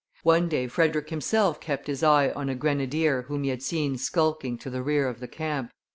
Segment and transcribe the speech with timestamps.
[0.23, 4.57] One day Frederick himself kept his eye on a grenadier whom he had seen skulking
[4.57, 5.69] to the rear of the camp.